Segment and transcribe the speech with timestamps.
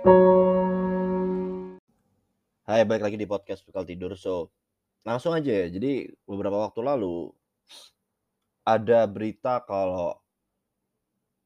[0.00, 0.08] Hai,
[2.88, 4.16] balik lagi di podcast Bekal Tidur.
[4.16, 4.48] So,
[5.04, 5.68] langsung aja ya.
[5.68, 7.28] Jadi beberapa waktu lalu
[8.64, 10.16] ada berita kalau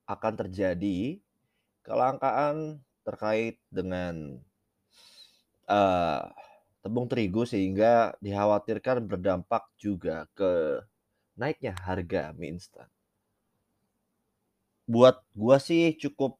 [0.07, 1.19] akan terjadi
[1.83, 4.39] kelangkaan terkait dengan
[5.67, 6.23] uh,
[6.79, 10.79] tepung terigu sehingga dikhawatirkan berdampak juga ke
[11.35, 12.87] naiknya harga mie instan.
[14.87, 16.39] Buat gua sih cukup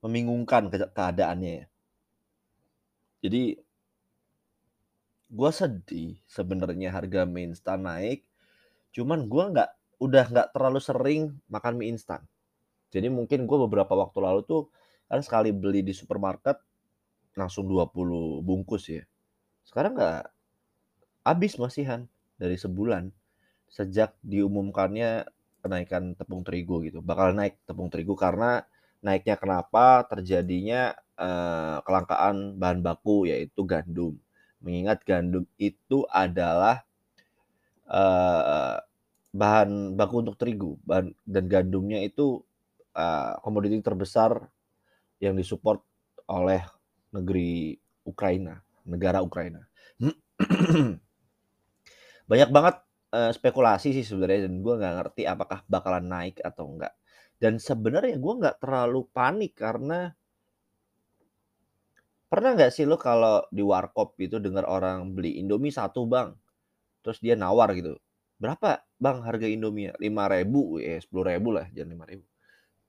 [0.00, 1.66] membingungkan keadaannya ya.
[3.20, 3.42] Jadi
[5.30, 8.24] gua sedih sebenarnya harga mie instan naik.
[8.96, 11.22] Cuman gua nggak udah nggak terlalu sering
[11.52, 12.24] makan mie instan.
[12.90, 14.62] Jadi mungkin gue beberapa waktu lalu tuh
[15.06, 16.58] kan sekali beli di supermarket
[17.38, 19.06] langsung 20 bungkus ya.
[19.62, 20.26] Sekarang nggak
[21.22, 23.14] habis masihan dari sebulan
[23.70, 25.28] sejak diumumkannya
[25.62, 26.98] kenaikan tepung terigu gitu.
[27.04, 28.66] Bakal naik tepung terigu karena
[29.00, 34.16] naiknya kenapa terjadinya eh, kelangkaan bahan baku yaitu gandum.
[34.60, 36.84] Mengingat gandum itu adalah
[37.88, 38.78] eh,
[39.30, 42.42] bahan baku untuk terigu bahan, dan gandumnya itu
[42.94, 44.50] uh, komoditi terbesar
[45.22, 45.78] yang disupport
[46.30, 46.62] oleh
[47.14, 49.66] negeri Ukraina, negara Ukraina.
[52.30, 52.76] Banyak banget
[53.14, 56.94] uh, spekulasi sih sebenarnya dan gue nggak ngerti apakah bakalan naik atau enggak.
[57.40, 60.12] Dan sebenarnya gue nggak terlalu panik karena
[62.28, 66.36] pernah nggak sih lo kalau di warkop itu dengar orang beli Indomie satu bang,
[67.02, 67.98] terus dia nawar gitu,
[68.38, 69.90] berapa bang harga Indomie?
[69.98, 72.22] Lima ribu, ya sepuluh ribu lah, jangan lima ribu.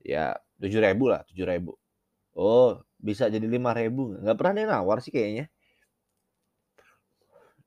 [0.04, 1.74] Ya tujuh ribu lah, tujuh ribu.
[2.38, 5.50] Oh bisa jadi lima ribu, nggak pernah dia nawar sih kayaknya.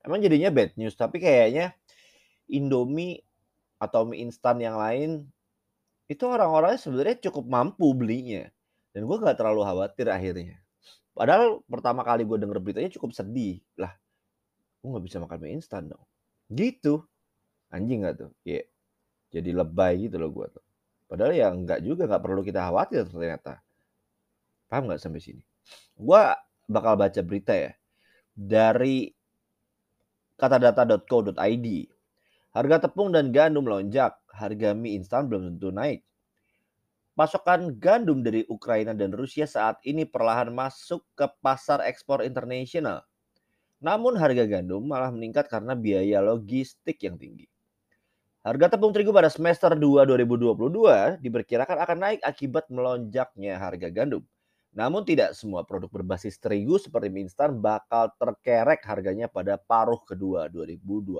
[0.05, 1.73] Emang jadinya bad news, tapi kayaknya
[2.47, 3.19] Indomie
[3.81, 5.27] atau mie instan yang lain
[6.05, 8.45] itu orang-orangnya sebenarnya cukup mampu belinya.
[8.95, 10.61] Dan gue gak terlalu khawatir akhirnya.
[11.11, 13.59] Padahal pertama kali gue denger beritanya cukup sedih.
[13.79, 13.91] Lah
[14.79, 16.03] gue gak bisa makan mie instan dong.
[16.47, 17.01] Gitu.
[17.73, 18.31] Anjing gak tuh?
[18.45, 18.65] Ya yeah.
[19.33, 20.65] jadi lebay gitu loh gue tuh.
[21.05, 23.61] Padahal ya nggak juga nggak perlu kita khawatir ternyata.
[24.65, 25.43] Paham nggak sampai sini?
[25.93, 26.21] Gue
[26.65, 27.71] bakal baca berita ya.
[28.33, 29.09] Dari
[30.35, 31.67] katadata.co.id
[32.55, 36.07] Harga tepung dan gandum melonjak, harga mie instan belum tentu naik.
[37.11, 43.03] Pasokan gandum dari Ukraina dan Rusia saat ini perlahan masuk ke pasar ekspor internasional.
[43.83, 47.43] Namun harga gandum malah meningkat karena biaya logistik yang tinggi.
[48.39, 54.23] Harga tepung terigu pada semester 2 2022 diperkirakan akan naik akibat melonjaknya harga gandum.
[54.71, 60.47] Namun tidak semua produk berbasis terigu seperti mie instan bakal terkerek harganya pada paruh kedua
[60.47, 61.19] 2022.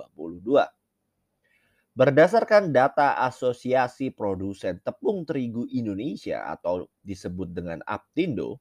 [1.96, 8.60] Berdasarkan data Asosiasi Produsen Tepung Terigu Indonesia atau disebut dengan APTINDO,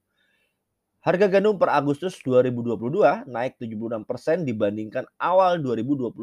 [1.03, 6.15] harga gandum per Agustus 2022 naik 76% dibandingkan awal 2021.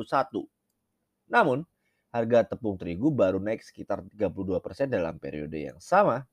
[1.29, 1.69] Namun,
[2.17, 6.25] harga tepung terigu baru naik sekitar 32% dalam periode yang sama.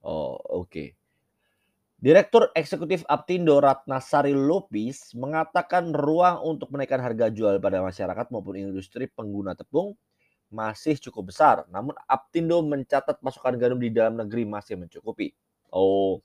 [0.00, 0.72] Oh, oke.
[0.72, 0.88] Okay.
[1.96, 9.08] Direktur Eksekutif Aptindo Ratnasari Lopis mengatakan ruang untuk menaikkan harga jual pada masyarakat maupun industri
[9.08, 9.96] pengguna tepung
[10.52, 11.64] masih cukup besar.
[11.72, 15.32] Namun Aptindo mencatat pasokan gandum di dalam negeri masih mencukupi.
[15.72, 16.20] Oh,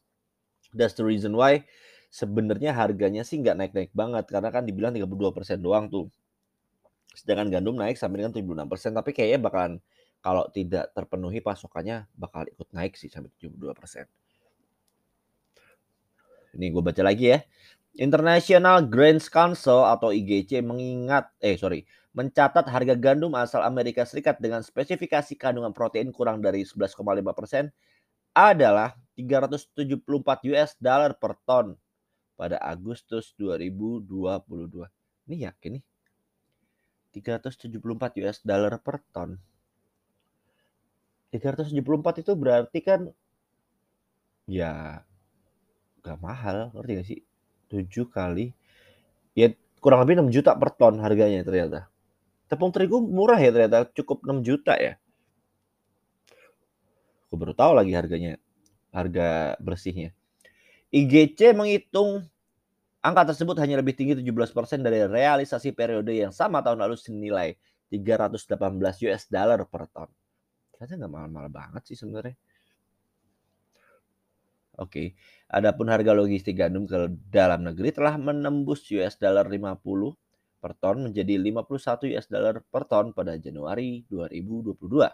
[0.76, 1.64] that's the reason why
[2.12, 6.12] sebenarnya harganya sih nggak naik-naik banget karena kan dibilang 32% doang tuh.
[7.16, 9.74] Sedangkan gandum naik sampai dengan 76%, tapi kayaknya bakalan
[10.20, 14.21] kalau tidak terpenuhi pasokannya bakal ikut naik sih sampai 72%.
[16.56, 17.40] Ini gue baca lagi ya.
[18.00, 21.84] International Grains Council atau IGC mengingat, eh sorry,
[22.16, 27.00] mencatat harga gandum asal Amerika Serikat dengan spesifikasi kandungan protein kurang dari 11,5
[27.36, 27.72] persen
[28.32, 31.76] adalah 374 US dollar per ton
[32.40, 34.88] pada Agustus 2022.
[35.28, 35.84] Ini yakin nih?
[37.12, 39.36] 374 US dollar per ton.
[41.32, 43.02] 374 itu berarti kan
[44.48, 45.04] ya
[46.02, 47.20] gak mahal ngerti gak sih
[47.72, 48.52] 7 kali
[49.38, 51.88] ya kurang lebih 6 juta per ton harganya ternyata
[52.52, 55.00] tepung terigu murah ya ternyata cukup 6 juta ya
[57.30, 58.36] aku baru tahu lagi harganya
[58.92, 60.12] harga bersihnya
[60.92, 62.28] IGC menghitung
[63.00, 67.56] angka tersebut hanya lebih tinggi 17% dari realisasi periode yang sama tahun lalu senilai
[67.88, 70.10] 318 US dollar per ton.
[70.76, 72.36] Ternyata nggak mahal-mahal banget sih sebenarnya.
[74.82, 75.14] Oke.
[75.54, 76.98] Adapun harga logistik gandum ke
[77.30, 79.78] dalam negeri telah menembus US dollar 50
[80.62, 85.06] per ton menjadi 51 US dollar per ton pada Januari 2022.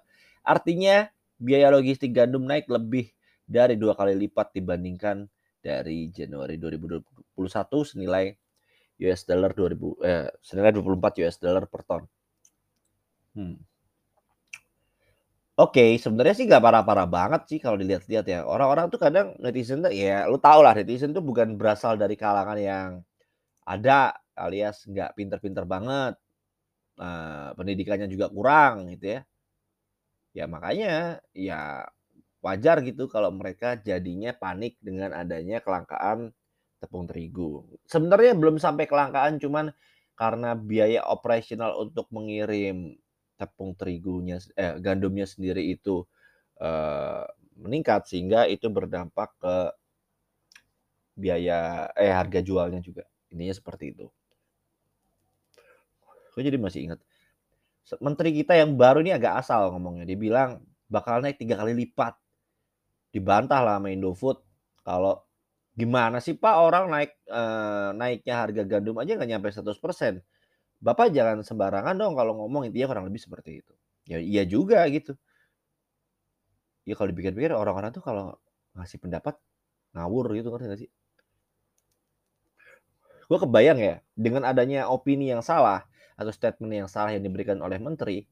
[0.47, 1.03] Artinya
[1.35, 3.11] biaya logistik gandum naik lebih
[3.43, 5.27] dari dua kali lipat dibandingkan
[5.59, 7.35] dari Januari 2021
[7.83, 8.31] senilai
[9.03, 12.03] US dollar 2000 eh senilai 24 US dollar per ton.
[13.35, 13.59] Hmm.
[15.57, 18.39] Oke, sebenarnya sih nggak parah-parah banget sih kalau dilihat-lihat ya.
[18.45, 22.57] Orang-orang tuh kadang netizen tuh ya lu tau lah netizen tuh bukan berasal dari kalangan
[22.61, 22.89] yang
[23.67, 26.13] ada alias nggak pinter-pinter banget.
[27.01, 29.21] Nah, pendidikannya juga kurang gitu ya.
[30.35, 31.87] Ya makanya ya
[32.45, 36.31] wajar gitu kalau mereka jadinya panik dengan adanya kelangkaan
[36.81, 37.65] tepung terigu.
[37.89, 39.73] Sebenarnya belum sampai kelangkaan cuman
[40.17, 42.97] karena biaya operasional untuk mengirim
[43.37, 46.03] tepung terigunya eh, gandumnya sendiri itu
[46.57, 47.25] eh,
[47.57, 49.55] meningkat sehingga itu berdampak ke
[51.17, 53.05] biaya eh harga jualnya juga.
[53.33, 54.05] Intinya seperti itu.
[56.37, 56.99] Gue jadi masih ingat.
[57.97, 60.05] Menteri kita yang baru ini agak asal ngomongnya.
[60.05, 62.13] Dia bilang bakal naik tiga kali lipat.
[63.09, 64.37] Dibantah lah sama Indofood
[64.85, 65.25] kalau
[65.73, 70.21] gimana sih Pak orang naik eh, naiknya harga gandum aja nggak nyampe 100%.
[70.77, 73.73] Bapak jangan sembarangan dong kalau ngomong intinya kurang lebih seperti itu.
[74.05, 75.17] Ya iya juga gitu.
[76.87, 78.37] Ya kalau dipikir-pikir orang-orang tuh kalau
[78.77, 79.35] ngasih pendapat
[79.91, 80.89] ngawur gitu ngerti gak sih?
[83.27, 85.83] Gue kebayang ya dengan adanya opini yang salah
[86.15, 88.23] atau statement yang salah yang diberikan oleh menteri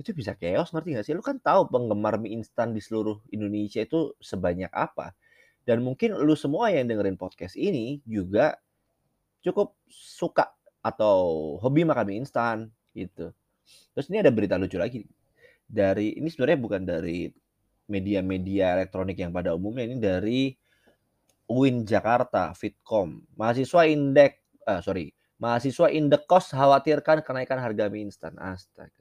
[0.00, 1.14] itu bisa chaos ngerti gak sih?
[1.14, 5.14] Lu kan tahu penggemar mie instan di seluruh Indonesia itu sebanyak apa.
[5.62, 8.58] Dan mungkin lu semua yang dengerin podcast ini juga
[9.46, 10.50] cukup suka
[10.82, 13.30] atau hobi makan mie instan gitu.
[13.94, 15.06] Terus ini ada berita lucu lagi
[15.72, 17.32] dari ini sebenarnya bukan dari
[17.88, 20.40] media-media elektronik yang pada umumnya ini dari
[21.48, 23.24] UIN Jakarta, Fitkom.
[23.40, 28.36] Mahasiswa indek uh, sorry, mahasiswa indekos khawatirkan kenaikan harga mie instan.
[28.36, 29.00] Astaga.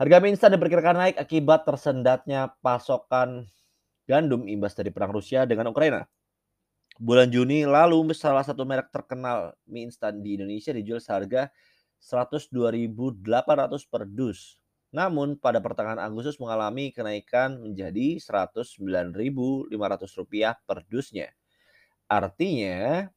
[0.00, 3.46] Harga mie instan diperkirakan naik akibat tersendatnya pasokan
[4.08, 6.08] gandum imbas dari perang Rusia dengan Ukraina.
[7.02, 11.50] Bulan Juni lalu salah satu merek terkenal mie instan di Indonesia dijual seharga
[11.98, 14.62] 102.800 per dus.
[14.94, 19.74] Namun pada pertengahan Agustus mengalami kenaikan menjadi Rp109.500
[20.62, 21.34] per dusnya.
[22.06, 23.10] Artinya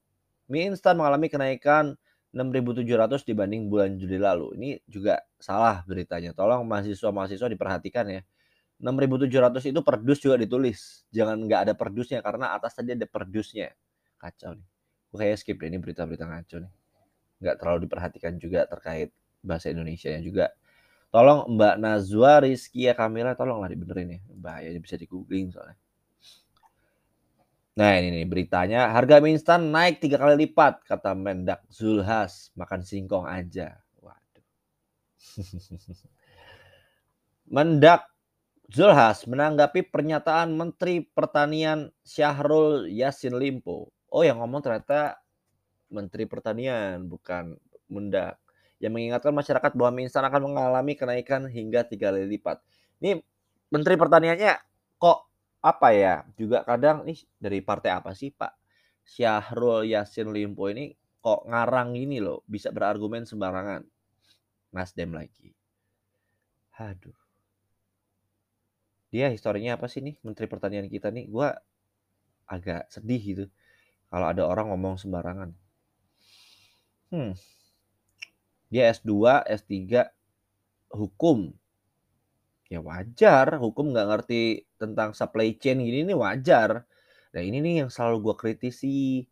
[0.50, 1.94] mie instan mengalami kenaikan
[2.34, 4.58] 6.700 dibanding bulan Juli lalu.
[4.58, 6.34] Ini juga salah beritanya.
[6.34, 8.26] Tolong mahasiswa-mahasiswa diperhatikan ya.
[8.75, 11.07] 6.700 itu per dus juga ditulis.
[11.12, 13.72] Jangan nggak ada per dusnya karena atas tadi ada per dusnya.
[14.19, 14.68] Kacau nih.
[15.12, 16.72] Gue kayak skip deh ini berita-berita ngaco nih.
[17.39, 20.51] Nggak terlalu diperhatikan juga terkait bahasa Indonesia yang juga.
[21.07, 24.19] Tolong Mbak Nazwa Rizkia Kamila tolonglah dibenerin ya.
[24.36, 25.80] Bahaya bisa di googling soalnya.
[27.75, 32.81] Nah ini nih beritanya harga mie instan naik tiga kali lipat kata Mendak Zulhas makan
[32.83, 33.83] singkong aja.
[34.00, 34.45] Waduh.
[37.56, 38.07] Mendak
[38.66, 43.94] Zulhas menanggapi pernyataan Menteri Pertanian Syahrul Yassin Limpo.
[44.10, 45.22] Oh, yang ngomong ternyata
[45.94, 48.42] Menteri Pertanian, bukan Mendak.
[48.82, 52.58] Yang mengingatkan masyarakat bahwa mie akan mengalami kenaikan hingga tiga kali lipat.
[53.06, 53.22] Ini
[53.70, 54.58] Menteri Pertaniannya
[54.98, 55.20] kok
[55.62, 56.16] apa ya?
[56.34, 58.58] Juga kadang nih dari partai apa sih Pak?
[59.06, 60.90] Syahrul Yassin Limpo ini
[61.22, 63.86] kok ngarang ini loh, bisa berargumen sembarangan.
[64.74, 65.54] Nasdem lagi.
[66.82, 67.25] Aduh
[69.16, 71.32] dia historinya apa sih nih Menteri Pertanian kita nih?
[71.32, 71.56] Gua
[72.51, 73.46] agak sedih gitu
[74.12, 75.56] kalau ada orang ngomong sembarangan.
[77.16, 77.32] Hmm.
[78.68, 80.04] Dia S2, S3
[80.92, 81.56] hukum.
[82.68, 86.84] Ya wajar, hukum nggak ngerti tentang supply chain gini ini wajar.
[87.32, 89.24] Nah ini nih yang selalu gue kritisi.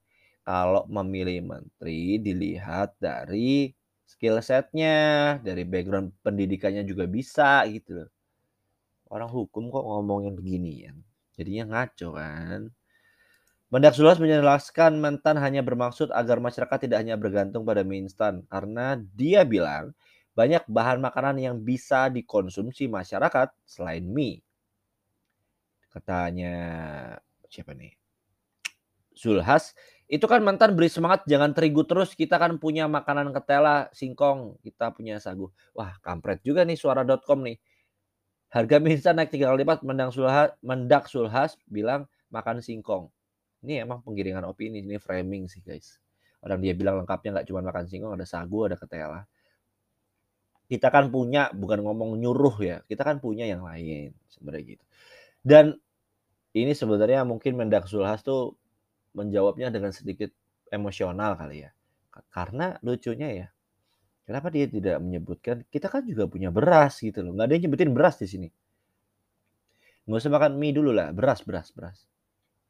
[0.43, 3.72] Kalau memilih menteri dilihat dari
[4.03, 8.10] skill setnya, dari background pendidikannya juga bisa gitu loh
[9.13, 10.98] orang hukum kok ngomongin beginian.
[11.38, 12.74] Jadinya ngaco kan.
[13.70, 18.98] Mendak Sulas menjelaskan mentan hanya bermaksud agar masyarakat tidak hanya bergantung pada mie instan karena
[19.17, 19.98] dia bilang
[20.38, 24.46] banyak bahan makanan yang bisa dikonsumsi masyarakat selain mie.
[25.89, 26.53] Katanya
[27.50, 27.93] siapa nih?
[29.13, 29.77] Zulhas,
[30.10, 34.93] itu kan mentan beri semangat jangan terigu terus kita kan punya makanan ketela, singkong, kita
[34.93, 35.53] punya sagu.
[35.74, 37.58] Wah, kampret juga nih suara.com nih
[38.53, 39.81] Harga mie instan naik tiga kali lipat.
[39.81, 43.10] Mendang Sulhas, Mendak Sulhas bilang makan singkong.
[43.65, 45.98] Ini emang penggiringan opini, ini framing sih guys.
[46.45, 49.25] Orang dia bilang lengkapnya nggak cuma makan singkong, ada sagu, ada ketela.
[50.69, 54.86] Kita kan punya, bukan ngomong nyuruh ya, kita kan punya yang lain sebenarnya gitu.
[55.41, 55.74] Dan
[56.53, 58.53] ini sebenarnya mungkin Mendak Sulhas tuh
[59.17, 60.29] menjawabnya dengan sedikit
[60.69, 61.72] emosional kali ya.
[62.29, 63.48] Karena lucunya ya,
[64.24, 67.92] Kenapa dia tidak menyebutkan, kita kan juga punya beras gitu loh, nggak ada yang nyebutin
[67.92, 68.48] beras di sini.
[70.08, 72.08] Nggak usah makan mie dulu lah, beras beras beras.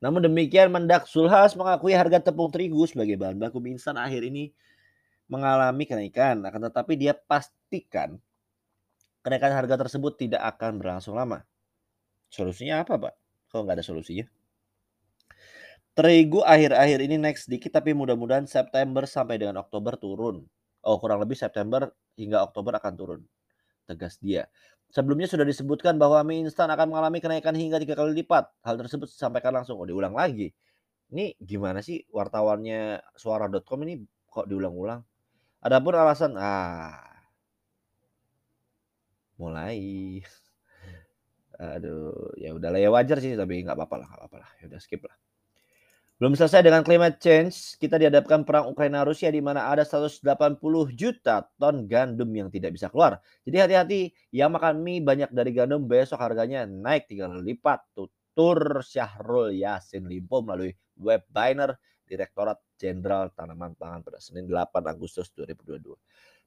[0.01, 4.49] Namun demikian, Mendak Zulhas mengakui harga tepung terigu sebagai bahan baku mie instan akhir ini
[5.31, 6.41] mengalami kenaikan.
[6.43, 8.17] Akan tetapi dia pastikan
[9.23, 11.45] kenaikan harga tersebut tidak akan berlangsung lama.
[12.27, 13.13] Solusinya apa, Pak?
[13.53, 14.25] Kok nggak ada solusinya?
[15.93, 20.41] Terigu akhir-akhir ini naik sedikit tapi mudah-mudahan September sampai dengan Oktober turun.
[20.83, 21.87] Oh, kurang lebih September
[22.19, 23.21] hingga Oktober akan turun.
[23.87, 24.47] Tegas dia.
[24.93, 28.51] Sebelumnya sudah disebutkan bahwa mie instan akan mengalami kenaikan hingga tiga kali lipat.
[28.61, 29.79] Hal tersebut disampaikan langsung.
[29.81, 30.53] Oh, diulang lagi.
[31.13, 35.01] Ini gimana sih wartawannya suara.com ini kok diulang-ulang?
[35.63, 36.99] Adapun alasan, ah,
[39.39, 40.21] mulai.
[41.61, 44.49] Aduh, ya udah lah ya wajar sih tapi nggak apa-apa lah, nggak apa-apa lah.
[44.61, 45.15] Ya udah skip lah.
[46.21, 50.21] Belum selesai dengan climate change, kita dihadapkan perang Ukraina Rusia di mana ada 180
[50.93, 53.17] juta ton gandum yang tidak bisa keluar.
[53.41, 57.81] Jadi hati-hati, yang makan mie banyak dari gandum besok harganya naik tiga lipat.
[57.97, 65.33] Tutur Syahrul Yasin Limpo melalui web biner Direktorat Jenderal Tanaman Pangan pada Senin 8 Agustus
[65.33, 65.97] 2022.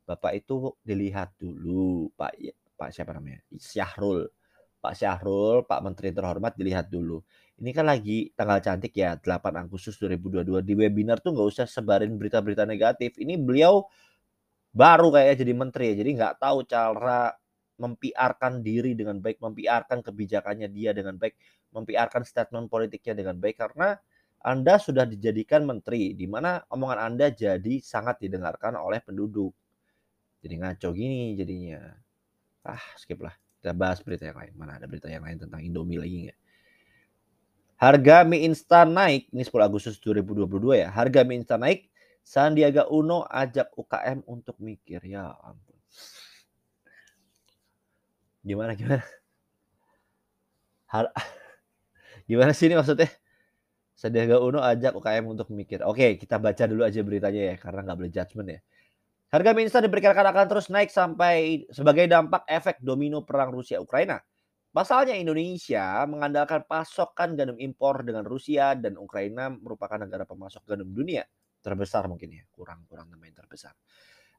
[0.06, 2.38] Bapak itu dilihat dulu, Pak
[2.78, 3.42] Pak siapa namanya?
[3.58, 4.30] Syahrul.
[4.78, 7.18] Pak Syahrul, Pak Menteri terhormat dilihat dulu
[7.56, 12.12] ini kan lagi tanggal cantik ya 8 Agustus 2022 di webinar tuh nggak usah sebarin
[12.20, 13.16] berita-berita negatif.
[13.16, 13.88] Ini beliau
[14.76, 17.32] baru kayak jadi menteri ya, jadi nggak tahu cara
[17.80, 21.36] mempiarkan diri dengan baik, mempiarkan kebijakannya dia dengan baik,
[21.72, 23.96] mempiarkan statement politiknya dengan baik karena
[24.44, 29.52] Anda sudah dijadikan menteri di mana omongan Anda jadi sangat didengarkan oleh penduduk.
[30.44, 31.80] Jadi ngaco gini jadinya.
[32.68, 33.32] Ah, skip lah.
[33.58, 34.52] Kita bahas berita yang lain.
[34.54, 36.38] Mana ada berita yang lain tentang Indomie lagi nggak?
[37.76, 40.88] Harga mie instan naik, ini 10 Agustus 2022 ya.
[40.88, 41.92] Harga mie instan naik,
[42.24, 45.04] Sandiaga Uno ajak UKM untuk mikir.
[45.04, 45.76] Ya ampun.
[48.40, 49.04] Gimana gimana?
[50.88, 51.12] Har
[52.30, 53.12] gimana sih ini maksudnya?
[53.92, 55.84] Sandiaga Uno ajak UKM untuk mikir.
[55.84, 58.60] Oke, kita baca dulu aja beritanya ya, karena nggak boleh judgement ya.
[59.36, 64.16] Harga mie instan diperkirakan akan terus naik sampai sebagai dampak efek domino perang Rusia Ukraina.
[64.76, 71.24] Pasalnya Indonesia mengandalkan pasokan gandum impor dengan Rusia dan Ukraina merupakan negara pemasok gandum dunia
[71.64, 73.72] terbesar mungkin ya, kurang-kurang namanya terbesar.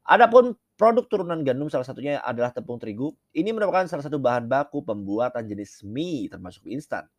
[0.05, 3.17] Adapun produk turunan gandum salah satunya adalah tepung terigu.
[3.33, 7.09] Ini merupakan salah satu bahan baku pembuatan jenis mie termasuk instan.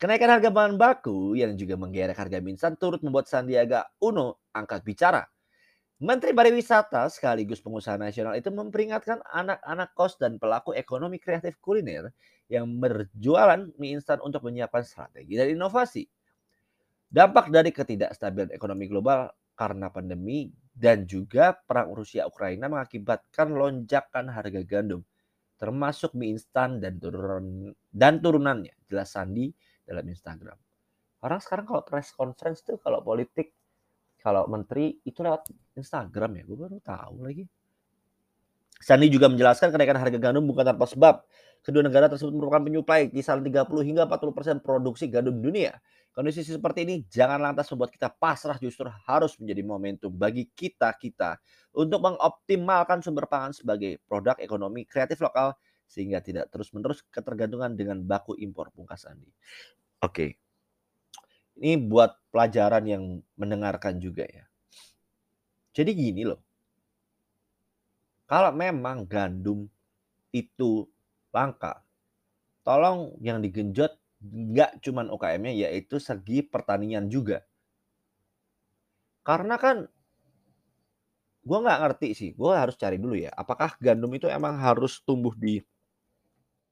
[0.00, 4.80] Kenaikan harga bahan baku yang juga menggerek harga mie instan turut membuat Sandiaga Uno angkat
[4.80, 5.28] bicara
[6.02, 12.10] Menteri Pariwisata sekaligus pengusaha nasional itu memperingatkan anak-anak kos dan pelaku ekonomi kreatif kuliner
[12.50, 16.10] yang berjualan mie instan untuk menyiapkan strategi dan inovasi.
[17.06, 24.60] Dampak dari ketidakstabilan ekonomi global karena pandemi dan juga perang Rusia Ukraina mengakibatkan lonjakan harga
[24.66, 25.06] gandum
[25.54, 29.48] termasuk mie instan dan turun dan turunannya jelas Sandi
[29.86, 30.58] dalam Instagram.
[31.24, 33.54] Orang sekarang kalau press conference tuh kalau politik
[34.24, 37.44] kalau menteri itu lewat Instagram ya, gue baru tahu lagi.
[38.80, 41.20] Sandi juga menjelaskan kenaikan harga gandum bukan tanpa sebab.
[41.60, 45.76] Kedua negara tersebut merupakan penyuplai kisaran 30 hingga 40 persen produksi gandum dunia.
[46.12, 51.40] Kondisi seperti ini jangan lantas membuat kita pasrah justru harus menjadi momentum bagi kita-kita
[51.76, 55.52] untuk mengoptimalkan sumber pangan sebagai produk ekonomi kreatif lokal
[55.84, 59.28] sehingga tidak terus-menerus ketergantungan dengan baku impor pungkas Sandi.
[60.00, 60.43] Oke.
[61.54, 63.04] Ini buat pelajaran yang
[63.38, 64.44] mendengarkan juga ya.
[65.74, 66.42] Jadi gini loh.
[68.30, 69.68] Kalau memang gandum
[70.34, 70.88] itu
[71.30, 71.84] langka,
[72.66, 73.94] tolong yang digenjot
[74.24, 77.44] nggak cuman UKM-nya yaitu segi pertanian juga.
[79.24, 79.88] Karena kan
[81.44, 83.30] gue nggak ngerti sih, gue harus cari dulu ya.
[83.36, 85.60] Apakah gandum itu emang harus tumbuh di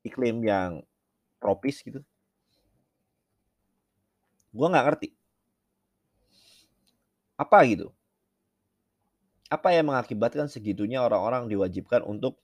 [0.03, 0.83] iklim yang
[1.39, 2.01] tropis gitu?
[4.53, 5.09] Gue nggak ngerti.
[7.41, 7.91] Apa gitu?
[9.49, 12.41] Apa yang mengakibatkan segitunya orang-orang diwajibkan untuk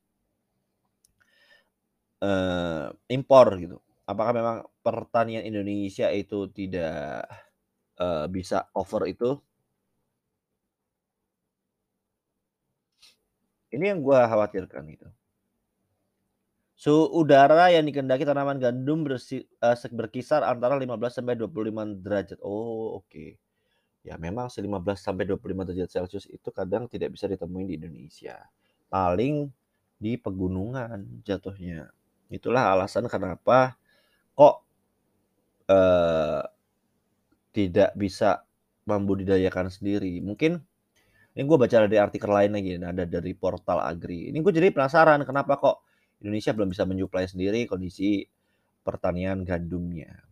[2.20, 3.78] uh, impor gitu?
[4.08, 7.28] Apakah memang pertanian Indonesia itu tidak
[8.00, 9.36] uh, bisa over itu?
[13.68, 15.08] Ini yang gue khawatirkan itu.
[16.78, 22.38] Suhu udara yang dikendaki tanaman gandum bersi, uh, berkisar antara 15 sampai 25 derajat.
[22.38, 23.10] Oh, oke.
[23.10, 23.30] Okay.
[24.06, 28.46] Ya memang 15 sampai 25 derajat Celcius itu kadang tidak bisa ditemui di Indonesia.
[28.86, 29.50] Paling
[29.98, 31.90] di pegunungan jatuhnya.
[32.30, 33.74] Itulah alasan kenapa
[34.38, 34.62] kok
[35.66, 36.46] eh,
[37.50, 38.46] tidak bisa
[38.86, 40.22] membudidayakan sendiri.
[40.22, 40.62] Mungkin
[41.34, 44.30] ini gue baca dari artikel lain lagi, ada dari portal Agri.
[44.30, 45.87] Ini gue jadi penasaran kenapa kok
[46.22, 48.26] Indonesia belum bisa menyuplai sendiri kondisi
[48.82, 50.24] pertanian gandumnya.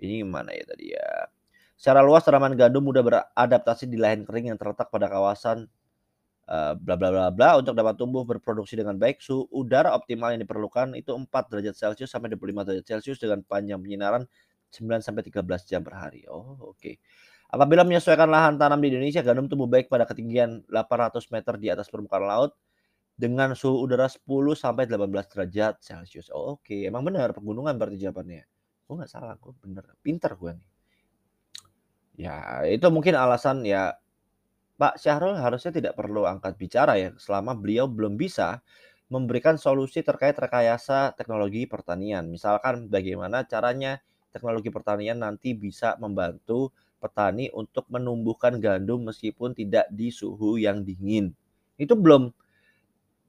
[0.00, 1.28] Ini mana ya tadi ya?
[1.74, 5.66] Secara luas tanaman gandum mudah beradaptasi di lahan kering yang terletak pada kawasan
[6.48, 9.20] uh, bla bla bla bla untuk dapat tumbuh berproduksi dengan baik.
[9.20, 13.82] Suhu udara optimal yang diperlukan itu 4 derajat Celcius sampai 25 derajat Celcius dengan panjang
[13.82, 14.22] penyinaran
[14.70, 16.24] 9 sampai 13 jam per hari.
[16.30, 16.78] Oh, oke.
[16.78, 16.96] Okay.
[17.54, 21.86] Apabila menyesuaikan lahan tanam di Indonesia, gandum tumbuh baik pada ketinggian 800 meter di atas
[21.86, 22.50] permukaan laut
[23.14, 24.26] dengan suhu udara 10
[24.58, 26.28] sampai 18 derajat Celcius.
[26.34, 26.90] Oh, oke, okay.
[26.90, 28.44] emang benar pegunungan berarti jawabannya.
[28.84, 30.68] Gue nggak salah, gue bener, pinter gue nih.
[32.14, 33.98] Ya, itu mungkin alasan ya
[34.74, 38.62] Pak Syahrul harusnya tidak perlu angkat bicara ya selama beliau belum bisa
[39.06, 42.26] memberikan solusi terkait rekayasa teknologi pertanian.
[42.26, 44.02] Misalkan bagaimana caranya
[44.34, 51.30] teknologi pertanian nanti bisa membantu petani untuk menumbuhkan gandum meskipun tidak di suhu yang dingin.
[51.78, 52.34] Itu belum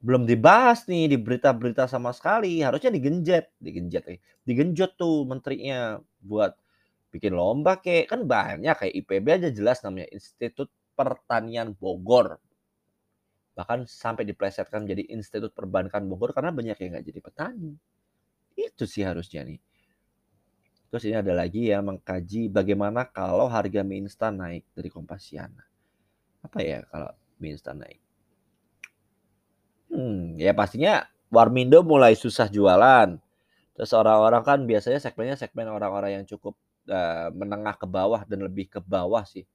[0.04, 2.60] belum dibahas nih di berita-berita sama sekali.
[2.62, 4.20] Harusnya digenjet, digenjet eh.
[4.46, 6.54] Digenjot tuh menterinya buat
[7.16, 12.40] bikin lomba kayak kan banyak kayak IPB aja jelas namanya Institut Pertanian Bogor.
[13.56, 17.72] Bahkan sampai diplesetkan menjadi Institut Perbankan Bogor karena banyak yang nggak jadi petani.
[18.56, 19.60] Itu sih harusnya nih.
[20.92, 25.66] Terus ini ada lagi yang mengkaji bagaimana kalau harga mie instan naik dari Kompasiana.
[26.46, 27.12] Apa ya kalau
[27.42, 28.05] mie instan naik?
[29.96, 33.16] Hmm, ya pastinya Warmindo mulai susah jualan.
[33.76, 36.60] Terus orang-orang kan biasanya segmennya segmen orang-orang yang cukup
[36.92, 39.48] uh, menengah ke bawah dan lebih ke bawah sih.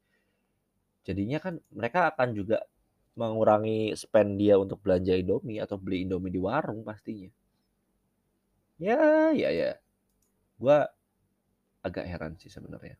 [1.04, 2.64] Jadinya kan mereka akan juga
[3.16, 7.28] mengurangi spend dia untuk belanja Indomie atau beli Indomie di warung pastinya.
[8.80, 9.76] Ya, ya, ya.
[10.56, 10.88] Gua
[11.84, 12.96] agak heran sih sebenarnya.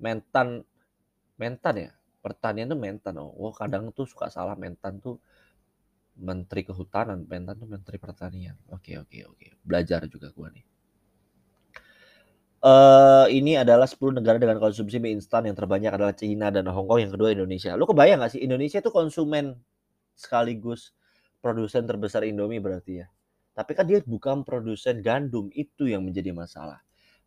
[0.00, 0.64] Mentan
[1.36, 1.90] mentan ya?
[2.24, 3.20] Pertanian tuh mentan.
[3.20, 5.20] Oh kadang tuh suka salah mentan tuh
[6.18, 8.56] menteri kehutanan, mentan tuh menteri pertanian.
[8.68, 9.46] Oke, oke, oke.
[9.64, 10.66] Belajar juga gua nih.
[12.62, 16.86] Uh, ini adalah 10 negara dengan konsumsi mie instan yang terbanyak adalah China dan Hong
[16.86, 17.74] Kong, yang kedua Indonesia.
[17.74, 19.58] Lu kebayang gak sih Indonesia itu konsumen
[20.14, 20.94] sekaligus
[21.42, 23.10] produsen terbesar Indomie berarti ya.
[23.58, 26.78] Tapi kan dia bukan produsen gandum, itu yang menjadi masalah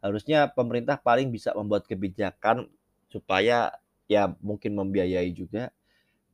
[0.05, 2.69] harusnya pemerintah paling bisa membuat kebijakan
[3.09, 3.73] supaya
[4.05, 5.73] ya mungkin membiayai juga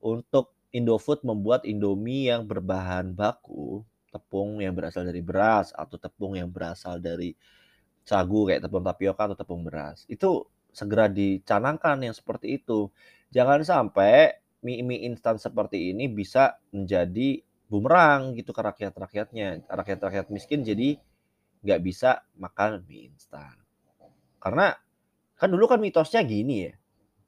[0.03, 6.51] untuk Indofood membuat Indomie yang berbahan baku tepung yang berasal dari beras atau tepung yang
[6.51, 7.35] berasal dari
[8.03, 10.03] sagu kayak tepung tapioka atau tepung beras.
[10.07, 12.91] Itu segera dicanangkan yang seperti itu.
[13.31, 19.67] Jangan sampai mie-mie instan seperti ini bisa menjadi bumerang gitu ke rakyat-rakyatnya.
[19.67, 20.99] Rakyat-rakyat miskin jadi
[21.63, 23.55] nggak bisa makan mie instan.
[24.39, 24.75] Karena
[25.39, 26.73] kan dulu kan mitosnya gini ya.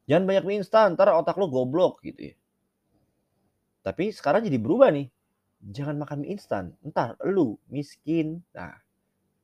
[0.07, 2.35] Jangan banyak mie instan, ntar otak lo goblok gitu ya.
[3.83, 5.11] Tapi sekarang jadi berubah nih.
[5.63, 8.43] Jangan makan mie instan, entar lu miskin.
[8.51, 8.75] Nah,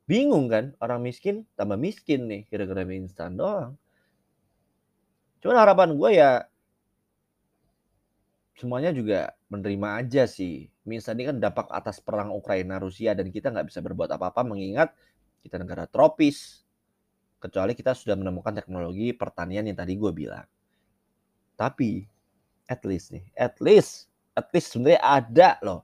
[0.03, 3.75] bingung kan orang miskin tambah miskin nih kira-kira mie instan doang.
[5.39, 6.31] Cuman harapan gue ya
[8.59, 10.67] semuanya juga menerima aja sih.
[10.83, 14.43] Mie instan ini kan dampak atas perang Ukraina Rusia dan kita nggak bisa berbuat apa-apa
[14.43, 14.91] mengingat
[15.39, 16.67] kita negara tropis
[17.39, 20.43] kecuali kita sudah menemukan teknologi pertanian yang tadi gue bilang.
[21.55, 22.03] Tapi
[22.67, 24.08] at least nih, at least,
[24.39, 25.81] at sebenarnya ada loh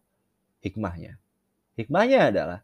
[0.63, 1.19] hikmahnya.
[1.75, 2.59] Hikmahnya adalah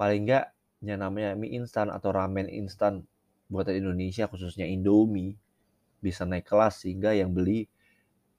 [0.00, 3.02] paling enggak yang namanya mie instan atau ramen instan
[3.50, 5.34] buatan Indonesia khususnya Indomie
[5.98, 7.66] bisa naik kelas sehingga yang beli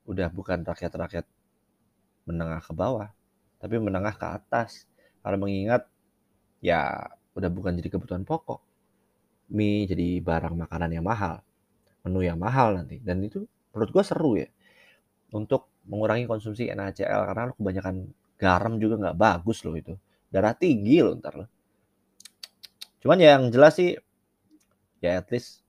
[0.07, 1.27] udah bukan rakyat-rakyat
[2.23, 3.11] menengah ke bawah
[3.59, 4.87] tapi menengah ke atas
[5.19, 5.83] karena mengingat
[6.63, 8.63] ya udah bukan jadi kebutuhan pokok
[9.49, 11.41] mie jadi barang makanan yang mahal,
[12.05, 13.01] menu yang mahal nanti.
[13.01, 14.49] Dan itu menurut gue seru ya
[15.33, 17.95] untuk mengurangi konsumsi NaCl karena kebanyakan
[18.37, 19.97] garam juga nggak bagus loh itu.
[20.29, 21.49] Darah tinggi loh ntar loh.
[23.01, 23.97] Cuman yang jelas sih
[25.01, 25.65] ya at least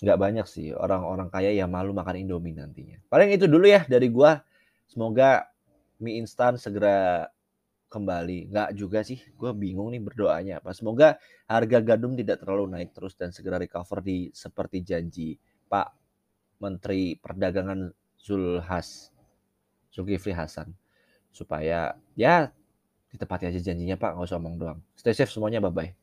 [0.00, 3.02] nggak banyak sih orang-orang kaya yang malu makan Indomie nantinya.
[3.10, 4.40] Paling itu dulu ya dari gua.
[4.86, 5.50] Semoga
[6.00, 7.28] mie instan segera
[7.90, 8.48] kembali.
[8.54, 10.70] Nggak juga sih, gue bingung nih berdoanya apa.
[10.72, 11.18] Semoga
[11.50, 15.34] harga gandum tidak terlalu naik terus dan segera recover di seperti janji
[15.66, 15.88] Pak
[16.62, 17.90] Menteri Perdagangan
[18.20, 19.10] Zulhas,
[19.90, 20.72] Zulkifli Hasan.
[21.30, 22.52] Supaya ya
[23.10, 24.78] ditepati aja janjinya Pak, nggak usah omong doang.
[24.94, 25.99] Stay safe semuanya, bye-bye.